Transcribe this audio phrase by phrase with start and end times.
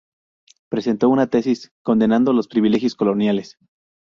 [0.67, 3.59] Presentó una tesis condenando los privilegios coloniales.